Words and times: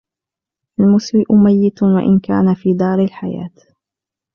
الْمُسِيءُ 0.79 1.35
مَيِّتٌ 1.35 1.83
وَإِنْ 1.83 2.19
كَانَ 2.19 2.53
فِي 2.55 2.73
دَارِ 2.73 3.03
الْحَيَاةِ 3.03 3.51